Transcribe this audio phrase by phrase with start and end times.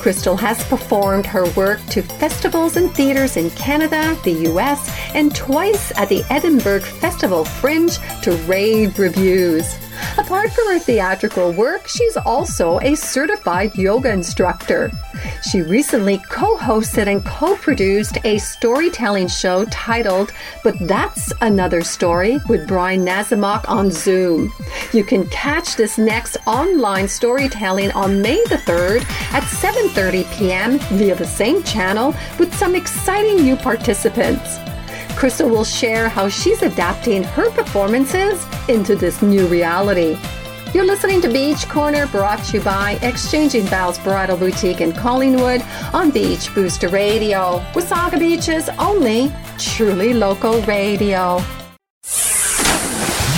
[0.00, 5.90] Christel has performed her work to festivals and theatres in Canada, the US, and twice
[5.98, 9.83] at the Edinburgh Festival Fringe to rave reviews.
[10.16, 14.92] Apart from her theatrical work, she's also a certified yoga instructor.
[15.50, 22.38] She recently co hosted and co produced a storytelling show titled But That's Another Story
[22.48, 24.52] with Brian Nazimok on Zoom.
[24.92, 30.78] You can catch this next online storytelling on May the 3rd at 7:30 p.m.
[30.96, 34.60] via the same channel with some exciting new participants.
[35.16, 40.18] Christel will share how she's adapting her performances into this new reality.
[40.74, 45.62] You're listening to Beach Corner, brought to you by Exchanging Vows Bridal Boutique in Collingwood
[45.92, 47.60] on Beach Booster Radio.
[47.74, 51.38] Wasaga Beach's only truly local radio.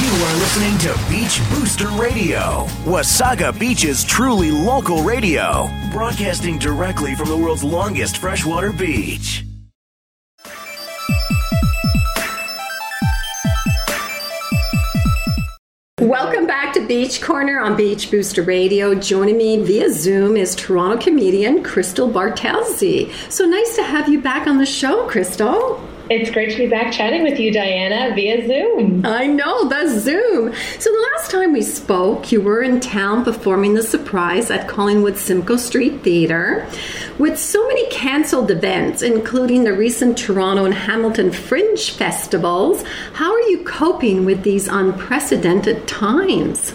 [0.00, 7.28] You are listening to Beach Booster Radio, Wasaga Beach's truly local radio, broadcasting directly from
[7.28, 9.44] the world's longest freshwater beach.
[16.86, 18.94] Beach Corner on Beach Booster Radio.
[18.94, 23.12] Joining me via Zoom is Toronto comedian Christel Bartelse.
[23.28, 25.85] So nice to have you back on the show, Christel.
[26.08, 29.04] It's great to be back chatting with you, Dianna, via Zoom.
[29.04, 30.54] I know, the Zoom.
[30.78, 35.16] So, the last time we spoke, you were in town performing The Surprise at Collingwood
[35.16, 36.64] Simcoe Street Theatre.
[37.18, 42.84] With so many cancelled events, including the recent Toronto and Hamilton Fringe festivals,
[43.14, 46.72] how are you coping with these unprecedented times?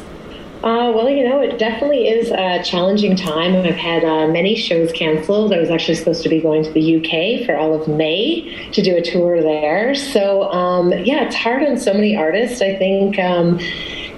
[0.63, 3.55] Uh, well, you know, it definitely is a challenging time.
[3.55, 5.51] I've had uh, many shows canceled.
[5.51, 8.81] I was actually supposed to be going to the UK for all of May to
[8.83, 9.95] do a tour there.
[9.95, 12.61] So, um, yeah, it's hard on so many artists.
[12.61, 13.57] I think um,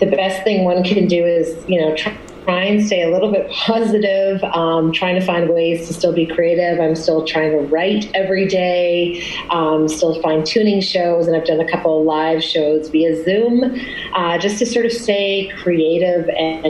[0.01, 3.31] the best thing one can do is, you know, try try and stay a little
[3.31, 6.79] bit positive, um, trying to find ways to still be creative.
[6.79, 11.59] I'm still trying to write every day, um, still fine tuning shows, and I've done
[11.59, 13.79] a couple of live shows via Zoom
[14.13, 16.65] uh, just to sort of stay creative and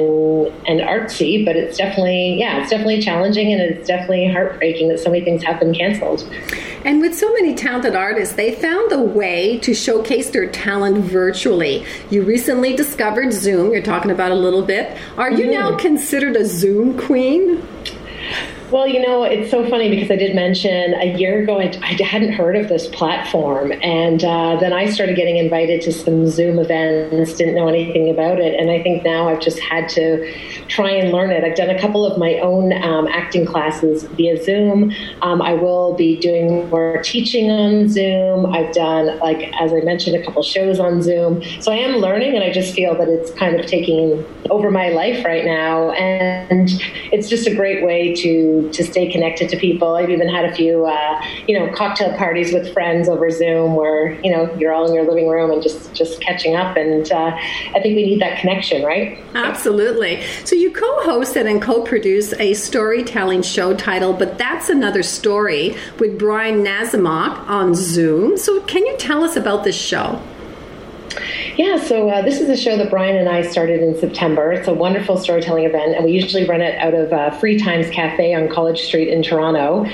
[0.68, 1.44] and artsy.
[1.44, 5.44] But it's definitely, yeah, it's definitely challenging and it's definitely heartbreaking that so many things
[5.44, 6.30] have been canceled.
[6.86, 11.86] And with so many talented artists, they found a way to showcase their talent virtually.
[12.10, 14.98] You recently discovered Zoom, you're talking about a little bit.
[15.18, 15.52] Are you mm-hmm.
[15.52, 17.62] now considered a Zoom queen?
[18.74, 21.68] Well, you know, it's so funny because I did mention a year ago I,
[22.04, 26.58] hadn't heard of this platform, and uh, then I started getting invited to some Zoom
[26.58, 30.28] events, didn't know anything about it, and I think now I've just had to
[30.70, 31.44] try and learn it.
[31.44, 34.92] I've done a couple of my own um, acting classes via Zoom.
[35.22, 38.48] Um, I will be doing more teaching on Zoom.
[38.48, 42.34] I've done, like as I mentioned, a couple shows on Zoom, so I am learning,
[42.34, 46.72] and I just feel that it's kind of taking over my life right now, and
[47.12, 49.96] it's just a great way to to stay connected to people.
[49.96, 54.14] I've even had a few, uh, you know, cocktail parties with friends over Zoom where
[54.22, 56.78] you know you're all in your living room and just just catching up.
[56.78, 59.20] And uh, I think we need that connection, right?
[59.36, 60.24] Absolutely.
[60.46, 66.64] So you co-hosted and co-produced a storytelling show titled "But That's Another Story" with Brian
[66.64, 68.38] Nazimok on Zoom.
[68.38, 70.22] So can you tell us about this show?
[71.58, 74.52] Yeah, so uh, this is a show that Brian and I started in September.
[74.52, 77.90] It's a wonderful storytelling event, and we usually run it out of uh, Free Times
[77.90, 79.86] Cafe on College Street in Toronto.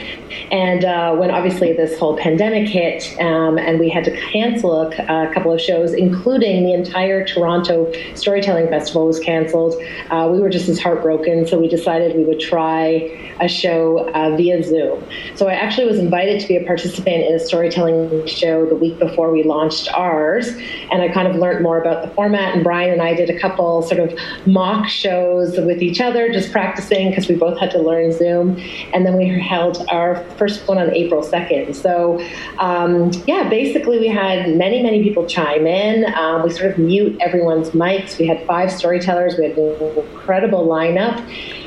[0.52, 4.88] And uh, when obviously this whole pandemic hit, um, and we had to cancel a,
[4.88, 9.76] a, couple of shows, including the entire Toronto Storytelling Festival was canceled,
[10.10, 11.46] uh, we were just as heartbroken.
[11.46, 15.04] So we decided we would try a show uh, via Zoom.
[15.36, 18.98] So I actually was invited to be a participant in a storytelling show the week
[19.00, 20.48] before we launched ours,
[20.92, 22.56] and I kind of learned more about the format.
[22.56, 26.52] And Brian and I did a couple sort of mock shows with each other, just
[26.52, 28.60] practicing because we both had to learn Zoom.
[28.94, 31.76] And then we held our first one on April 2nd.
[31.76, 32.20] So,
[32.58, 36.14] um, yeah, basically, we had many, many people chime in.
[36.14, 38.18] Um, we sort of mute everyone's mics.
[38.18, 41.26] We had five storytellers, we had an incredible lineup.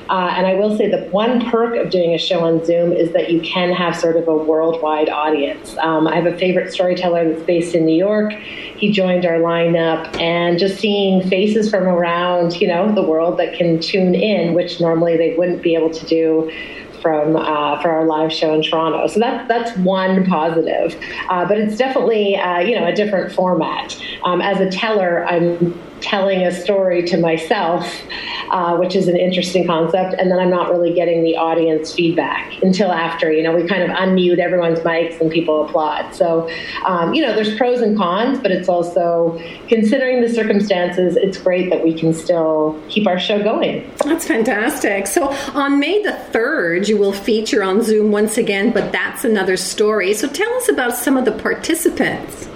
[0.09, 3.13] Uh, and I will say the one perk of doing a show on Zoom is
[3.13, 5.77] that you can have sort of a worldwide audience.
[5.79, 8.33] Um, I have a favorite storyteller that's based in New York.
[8.33, 13.55] He joined our lineup, and just seeing faces from around, you know, the world that
[13.55, 16.51] can tune in, which normally they wouldn't be able to do
[17.03, 19.07] from uh, for our live show in Toronto.
[19.09, 20.97] So that's that's one positive,
[21.29, 24.01] uh, but it's definitely uh, you know a different format.
[24.23, 27.85] Um, as a teller, I'm telling a story to myself,
[28.53, 30.15] uh, which is an interesting concept.
[30.19, 33.33] And then I'm not really getting the audience feedback until after.
[33.33, 36.15] You know, we kind of unmute everyone's mics and people applaud.
[36.15, 36.49] So,
[36.85, 41.71] um, you know, there's pros and cons, but it's also considering the circumstances, it's great
[41.71, 43.91] that we can still keep our show going.
[44.05, 45.07] That's fantastic.
[45.07, 49.57] So on May the 3rd, you will feature on Zoom once again, but that's another
[49.57, 50.13] story.
[50.13, 52.49] So tell us about some of the participants.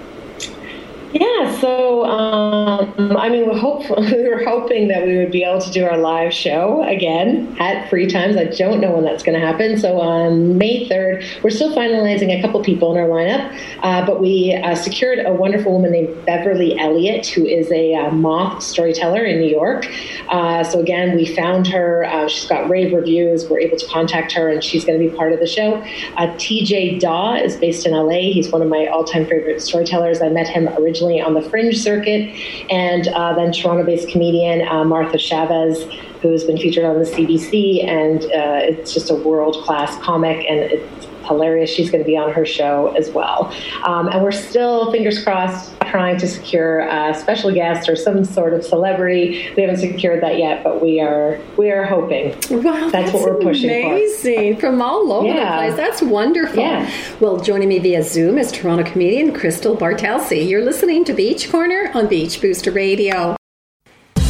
[1.13, 5.61] Yeah, so um, I mean, we, hope, we were hoping that we would be able
[5.61, 8.37] to do our live show again at Free Times.
[8.37, 9.79] I don't know when that's going to happen.
[9.79, 14.21] So on May 3rd, we're still finalizing a couple people in our lineup, uh, but
[14.21, 19.25] we uh, secured a wonderful woman named Beverly Elliott, who is a uh, moth storyteller
[19.25, 19.87] in New York.
[20.29, 22.05] Uh, so again, we found her.
[22.05, 23.49] Uh, she's got rave reviews.
[23.49, 25.77] We're able to contact her, and she's going to be part of the show.
[26.17, 28.33] Uh, TJ Dawe is based in LA.
[28.33, 30.21] He's one of my all-time favorite storytellers.
[30.21, 32.31] I met him originally originally on the Fringe circuit,
[32.71, 35.85] and uh, then Toronto-based comedian uh, Martha Chavez,
[36.23, 40.59] who has been featured on the CBC, and uh, it's just a world-class comic, and
[40.59, 41.71] it's hilarious.
[41.71, 43.53] She's going to be on her show as well.
[43.85, 48.53] Um, and we're still, fingers crossed, trying to secure a special guest or some sort
[48.53, 49.51] of celebrity.
[49.57, 52.35] We haven't secured that yet, but we are we are hoping.
[52.51, 53.93] Wow, that's, that's what we're pushing for.
[53.93, 54.57] amazing.
[54.57, 54.61] for.
[54.61, 55.35] From all over yeah.
[55.35, 55.77] the place.
[55.77, 56.63] That's wonderful.
[56.63, 56.91] Yeah.
[57.21, 60.47] Well, joining me via Zoom is Toronto comedian Christel Bartelse.
[60.47, 63.37] You're listening to Beach Corner on Beach Booster Radio.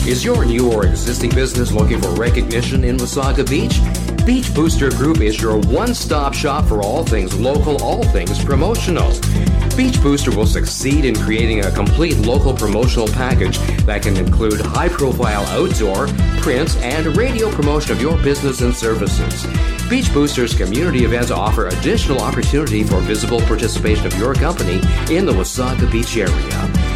[0.07, 3.81] Is your new or existing business looking for recognition in Wasaga Beach?
[4.27, 9.13] Beach Booster Group is your one stop shop for all things local, all things promotional.
[9.77, 14.89] Beach Booster will succeed in creating a complete local promotional package that can include high
[14.89, 16.09] profile outdoor,
[16.43, 19.47] print, and radio promotion of your business and services.
[19.89, 25.33] Beach Booster's community events offer additional opportunity for visible participation of your company in the
[25.33, 26.96] Wasaga Beach area.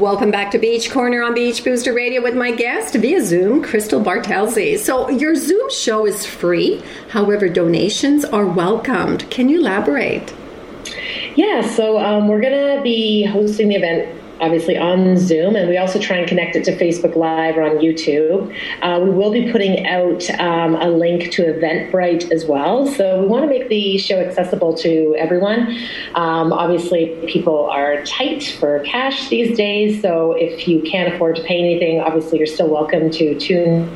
[0.00, 4.02] Welcome back to Beach Corner on Beach Booster Radio with my guest via Zoom, Christel
[4.02, 4.80] Bartelse.
[4.80, 9.30] So, your Zoom show is free, however, donations are welcomed.
[9.30, 10.34] Can you elaborate?
[11.36, 15.76] Yeah, so um, we're going to be hosting the event obviously on Zoom, and we
[15.76, 18.54] also try and connect it to Facebook Live or on YouTube.
[18.82, 22.86] Uh, we will be putting out um, a link to Eventbrite as well.
[22.86, 25.76] So we want to make the show accessible to everyone.
[26.14, 31.42] Um, obviously, people are tight for cash these days, so if you can't afford to
[31.42, 33.88] pay anything, obviously you're still welcome to tune.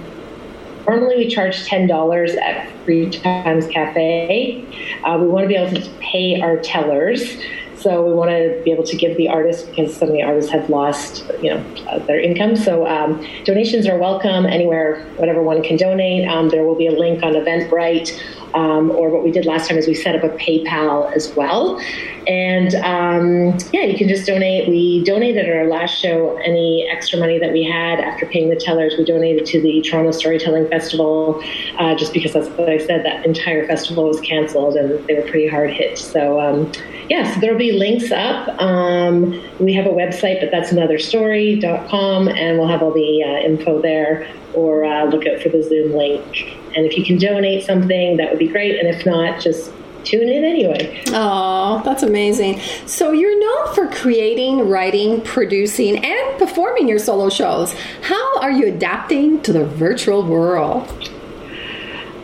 [0.86, 4.64] Normally, we charge ten dollars at Free Times Cafe.
[5.04, 7.36] Uh, we want to be able to pay our tellers.
[7.80, 10.50] So we want to be able to give the artists because some of the artists
[10.50, 12.56] have lost, you know, uh, their income.
[12.56, 16.28] So um, donations are welcome anywhere, whatever one can donate.
[16.28, 18.18] Um, there will be a link on Eventbrite
[18.54, 21.78] Um, or what we did last time is we set up a PayPal as well.
[22.26, 24.68] And um, yeah, you can just donate.
[24.68, 28.56] We donated at our last show any extra money that we had after paying the
[28.56, 28.94] tellers.
[28.96, 31.42] We donated to the Toronto Storytelling Festival
[31.78, 35.48] uh, just because, as I said, that entire festival was canceled and they were pretty
[35.48, 35.98] hard hit.
[35.98, 36.72] So um,
[37.10, 38.60] yeah, so there'll be links up.
[38.60, 43.46] Um, we have a website, but that's another story.com, and we'll have all the uh,
[43.46, 46.58] info there or uh, look out for the Zoom link.
[46.76, 48.78] And if you can donate something, that would be great.
[48.78, 49.72] And if not, just
[50.04, 51.02] tune in anyway.
[51.08, 52.60] Oh, that's amazing.
[52.86, 57.74] So you're known for creating, writing, producing, and performing your solo shows.
[58.02, 61.07] How are you adapting to the virtual world?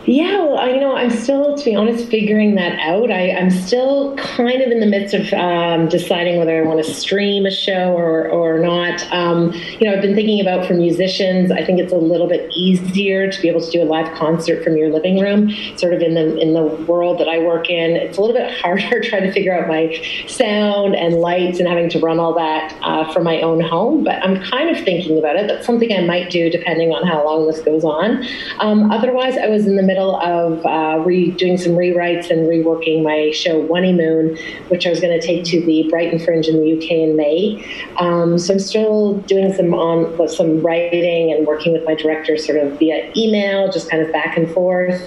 [0.07, 3.09] Yeah, well, I, you know, I'm still, to be honest, figuring that out.
[3.09, 6.93] I, am still kind of in the midst of um, deciding whether I want to
[6.93, 9.01] stream a show or, or not.
[9.11, 12.51] Um, you know, I've been thinking about for musicians, I think it's a little bit
[12.55, 15.49] easier to be able to do a live concert from your living room.
[15.75, 18.51] Sort of in the in the world that I work in, it's a little bit
[18.61, 22.77] harder trying to figure out my sound and lights and having to run all that
[22.83, 24.03] uh, from my own home.
[24.03, 25.47] But I'm kind of thinking about it.
[25.47, 28.23] That's something I might do depending on how long this goes on.
[28.59, 33.01] Um, otherwise, I was in the middle of uh, re- doing some rewrites and reworking
[33.01, 34.37] my show Moon,
[34.67, 37.93] which I was going to take to the Brighton Fringe in the UK in May.
[37.97, 42.57] Um, so I'm still doing some on some writing and working with my director sort
[42.57, 45.01] of via email, just kind of back and forth.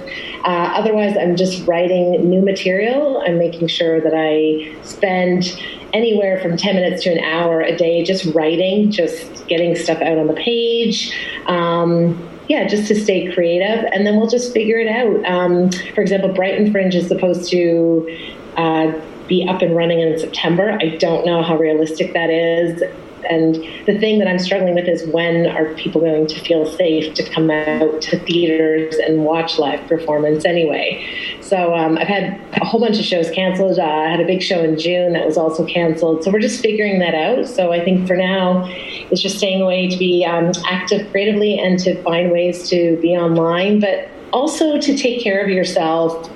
[0.44, 3.22] Uh, otherwise, I'm just writing new material.
[3.26, 5.60] I'm making sure that I spend
[5.92, 10.16] anywhere from 10 minutes to an hour a day just writing, just getting stuff out
[10.16, 11.14] on the page.
[11.46, 15.24] Um, yeah, just to stay creative, and then we'll just figure it out.
[15.30, 18.92] Um, for example, Brighton Fringe is supposed to uh,
[19.26, 20.78] be up and running in September.
[20.80, 22.82] I don't know how realistic that is.
[23.28, 23.56] And
[23.86, 27.28] the thing that I'm struggling with is when are people going to feel safe to
[27.30, 31.04] come out to theaters and watch live performance anyway?
[31.40, 33.78] So um, I've had a whole bunch of shows canceled.
[33.78, 36.24] Uh, I had a big show in June that was also canceled.
[36.24, 37.46] So we're just figuring that out.
[37.46, 38.64] So I think for now,
[39.10, 43.16] it's just staying away to be um, active creatively and to find ways to be
[43.16, 46.30] online, but also to take care of yourself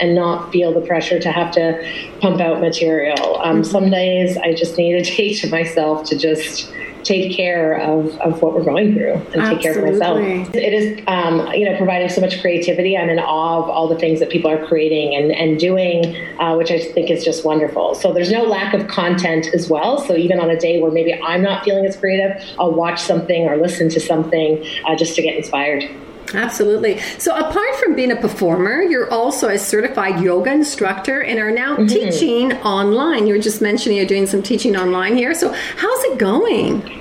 [0.00, 3.40] and not feel the pressure to have to pump out material.
[3.40, 3.62] Um, mm-hmm.
[3.64, 6.72] Some days I just need a day to myself to just
[7.04, 9.54] take care of, of what we're going through and Absolutely.
[9.54, 10.54] take care of myself.
[10.54, 12.96] It is, um, you know, providing so much creativity.
[12.96, 16.56] I'm in awe of all the things that people are creating and, and doing, uh,
[16.56, 17.94] which I think is just wonderful.
[17.94, 19.98] So there's no lack of content as well.
[19.98, 23.48] So even on a day where maybe I'm not feeling as creative, I'll watch something
[23.48, 25.84] or listen to something uh, just to get inspired.
[26.34, 27.00] Absolutely.
[27.18, 31.76] So, apart from being a performer, you're also a certified yoga instructor and are now
[31.76, 31.86] mm-hmm.
[31.86, 33.26] teaching online.
[33.26, 35.34] You were just mentioning you're doing some teaching online here.
[35.34, 37.00] So, how's it going?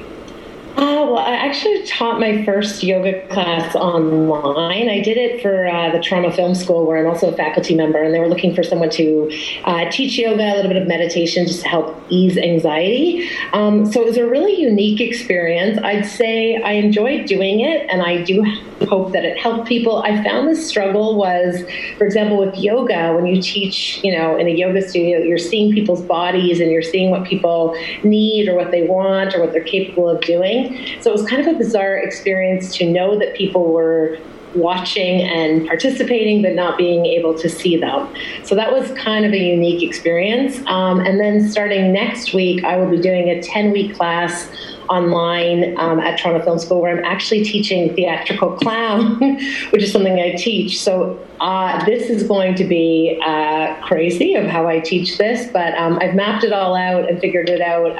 [0.79, 4.87] Uh, well, I actually taught my first yoga class online.
[4.87, 8.01] I did it for uh, the Toronto Film School, where I'm also a faculty member,
[8.01, 9.29] and they were looking for someone to
[9.65, 13.29] uh, teach yoga, a little bit of meditation, just to help ease anxiety.
[13.51, 15.77] Um, so it was a really unique experience.
[15.83, 18.41] I'd say I enjoyed doing it, and I do
[18.87, 20.01] hope that it helped people.
[20.03, 21.61] I found the struggle was,
[21.97, 25.73] for example, with yoga, when you teach, you know, in a yoga studio, you're seeing
[25.73, 29.61] people's bodies and you're seeing what people need or what they want or what they're
[29.61, 30.68] capable of doing.
[31.01, 34.17] So it was kind of a bizarre experience to know that people were
[34.55, 38.13] watching and participating, but not being able to see them.
[38.43, 40.65] So that was kind of a unique experience.
[40.65, 44.49] Um, and then starting next week, I will be doing a 10 week class
[44.89, 49.19] online um, at Toronto Film School where I'm actually teaching theatrical clown,
[49.69, 50.81] which is something I teach.
[50.81, 55.75] So uh, this is going to be uh, crazy of how I teach this, but
[55.75, 57.97] um, I've mapped it all out and figured it out.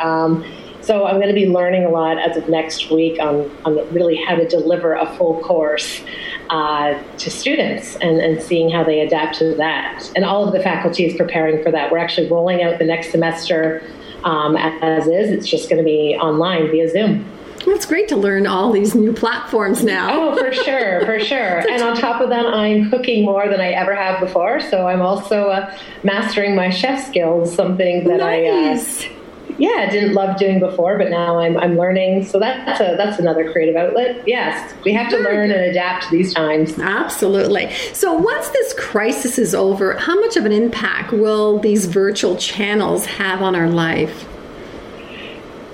[0.89, 4.15] So I'm going to be learning a lot as of next week on, on really
[4.15, 6.01] how to deliver a full course
[6.50, 10.12] uh, to students and, and seeing how they adapt to that.
[10.15, 11.91] And all of the faculty is preparing for that.
[11.91, 13.84] We're actually rolling out the next semester
[14.24, 15.29] um, as is.
[15.29, 17.24] It's just going to be online via Zoom.
[17.67, 20.10] Well, it's great to learn all these new platforms now.
[20.12, 21.69] oh, for sure, for sure.
[21.69, 24.60] And on top of that, I'm cooking more than I ever have before.
[24.60, 29.05] So I'm also uh, mastering my chef skills, something that nice.
[29.05, 29.18] I uh,
[29.59, 32.25] yeah, I didn't love doing before, but now I'm, I'm learning.
[32.25, 34.27] So that's a, that's another creative outlet.
[34.27, 35.57] Yes, we have to Very learn good.
[35.57, 36.79] and adapt these times.
[36.79, 37.71] Absolutely.
[37.93, 43.05] So once this crisis is over, how much of an impact will these virtual channels
[43.05, 44.25] have on our life?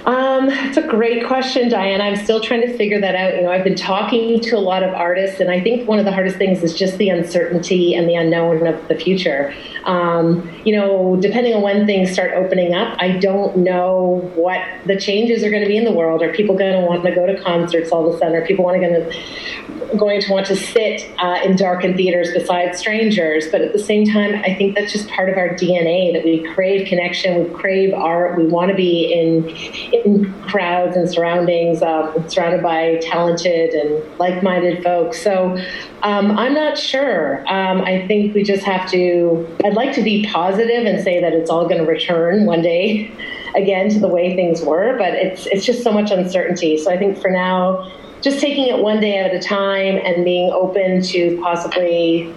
[0.06, 2.02] Um, it's a great question, Diane.
[2.02, 3.36] I'm still trying to figure that out.
[3.36, 6.06] You know, I've been talking to a lot of artists, and I think one of
[6.06, 9.54] the hardest things is just the uncertainty and the unknown of the future.
[9.86, 15.00] Um, you know, depending on when things start opening up, I don't know what the
[15.00, 16.24] changes are going to be in the world.
[16.24, 18.36] Are people going to want to go to concerts all of a sudden?
[18.36, 23.48] Are people going to going to want to sit uh, in darkened theaters beside strangers?
[23.52, 26.44] But at the same time, I think that's just part of our DNA that we
[26.54, 29.50] crave connection, we crave art, we want to be in
[29.94, 35.22] in crowds and surroundings, um, surrounded by talented and like-minded folks.
[35.22, 35.58] So
[36.04, 37.40] um, I'm not sure.
[37.48, 39.48] Um, I think we just have to.
[39.64, 43.12] I'd like to be positive and say that it's all going to return one day
[43.56, 46.78] again to the way things were, but it's it's just so much uncertainty.
[46.78, 47.92] So I think for now,
[48.22, 52.34] just taking it one day at a time and being open to possibly,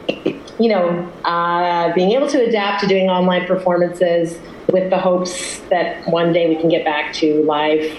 [0.58, 4.38] you know, uh, being able to adapt to doing online performances
[4.72, 7.96] with the hopes that one day we can get back to live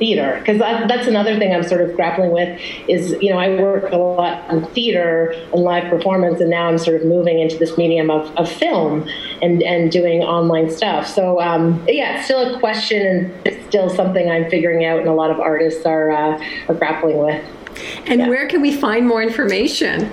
[0.00, 0.38] theater.
[0.38, 3.96] Because that's another thing i'm sort of grappling with is you know i work a
[3.96, 8.10] lot on theater and live performance and now i'm sort of moving into this medium
[8.10, 9.06] of, of film
[9.42, 11.06] and and doing online stuff.
[11.06, 15.08] So um, yeah it's still a question and it's still something i'm figuring out and
[15.08, 17.44] a lot of artists are, uh, are grappling with.
[18.06, 18.28] And yeah.
[18.28, 20.10] where can we find more information?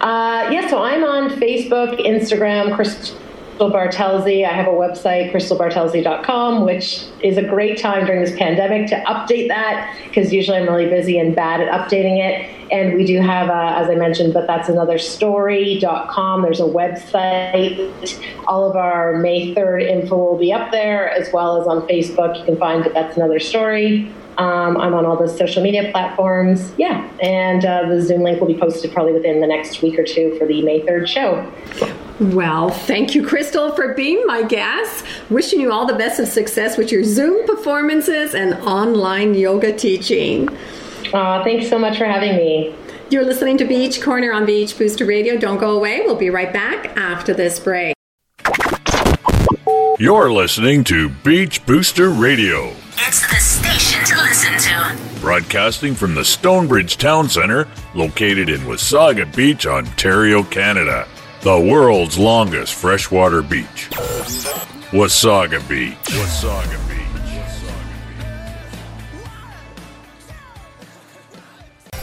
[0.00, 3.14] Uh, yeah, so I'm on Facebook, Instagram, Chris,
[3.62, 4.44] Christel Bartelse.
[4.44, 9.48] I have a website, christelbartelse.com, which is a great time during this pandemic to update
[9.48, 12.50] that because usually I'm really busy and bad at updating it.
[12.72, 16.42] And we do have, uh, as I mentioned, but that's another story.com.
[16.42, 17.78] There's a website.
[18.46, 22.38] All of our May 3rd info will be up there as well as on Facebook.
[22.38, 24.10] You can find that that's another story.
[24.38, 26.72] Um, I'm on all the social media platforms.
[26.78, 27.08] Yeah.
[27.22, 30.36] And uh, the Zoom link will be posted probably within the next week or two
[30.38, 32.02] for the May 3rd show.
[32.22, 35.04] Well, thank you, Christel, for being my guest.
[35.28, 40.48] Wishing you all the best of success with your Zoom performances and online yoga teaching.
[41.12, 42.76] Uh, thanks so much for having me.
[43.10, 45.36] You're listening to Beach Corner on Beach Booster Radio.
[45.36, 46.02] Don't go away.
[46.02, 47.96] We'll be right back after this break.
[49.98, 52.72] You're listening to Beach Booster Radio.
[52.98, 55.20] It's the station to listen to.
[55.20, 61.08] Broadcasting from the Stonebridge Town Center, located in Wasaga Beach, Ontario, Canada
[61.42, 63.90] the world's longest freshwater beach.
[64.92, 65.96] Wasaga Beach.
[66.04, 67.02] Wasaga Beach.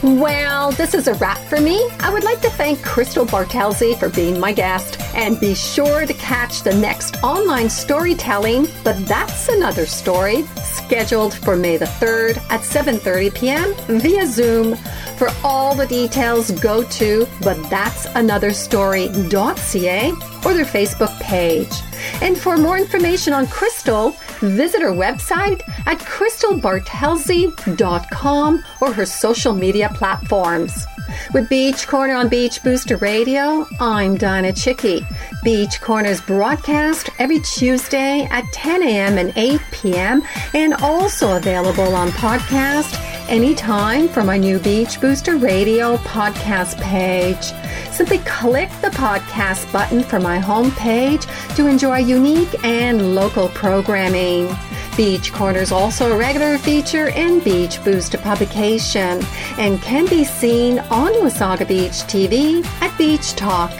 [0.02, 1.88] Well, this is a wrap for me.
[2.00, 6.14] I would like to thank Christel Bartelse for being my guest and be sure to
[6.14, 10.42] catch the next online storytelling, but that's another story,
[10.90, 13.74] scheduled for May the 3rd at 7:30 p.m.
[14.00, 14.74] via Zoom.
[15.18, 20.10] For all the details, go to but that's another story.ca
[20.44, 21.72] or their Facebook page.
[22.20, 29.92] And for more information on Christel, visit her website at christelbartelse.com or her social media
[29.94, 30.86] platforms.
[31.32, 35.04] With Beach Corner on Beach Booster Radio, I'm Dianna Chycki.
[35.42, 39.18] Beach Corner's broadcast every Tuesday at 10 a.m.
[39.18, 40.22] and 8 p.m.
[40.54, 42.98] and also available on podcast
[43.28, 47.52] anytime from my new Beach Booster Radio podcast page.
[47.92, 54.48] Simply click the podcast button from my homepage to enjoy unique and local programming.
[54.96, 59.20] Beach Corner is also a regular feature in Beach Booster publication
[59.58, 63.70] and can be seen on Wasaga Beach TV at Beach Talk.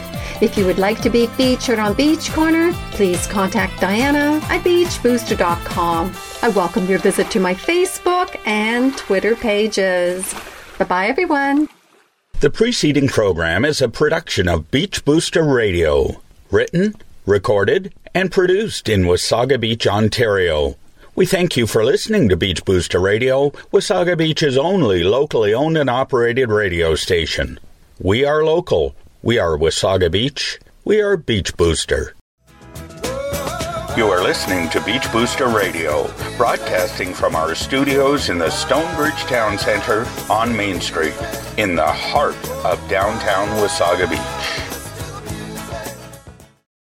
[0.41, 6.13] If you would like to be featured on Beach Corner, please contact Dianna at beachbooster.com.
[6.41, 10.33] I welcome your visit to my Facebook and Twitter pages.
[10.79, 11.69] Bye bye, everyone.
[12.39, 16.95] The preceding program is a production of Beach Booster Radio, written,
[17.27, 20.75] recorded, and produced in Wasaga Beach, Ontario.
[21.13, 25.89] We thank you for listening to Beach Booster Radio, Wasaga Beach's only locally owned and
[25.89, 27.59] operated radio station.
[27.99, 28.95] We are local.
[29.21, 30.57] We are Wasaga Beach.
[30.85, 32.15] We are Beach Booster.
[33.97, 39.57] You are listening to Beach Booster Radio, broadcasting from our studios in the Stonebridge Town
[39.57, 41.13] Center on Main Street,
[41.57, 44.70] in the heart of downtown Wasaga Beach.